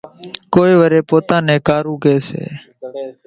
[0.53, 2.43] ڪونئين وريَ پوتا نين ڪارُو ڪيَ سي۔